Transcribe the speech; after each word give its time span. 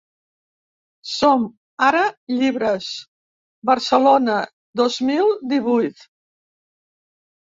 Som-Ara 1.15 1.99
llibres, 2.39 2.87
Barcelona, 3.71 4.39
dos 4.81 4.97
mil 5.11 5.35
divuit. 5.53 6.01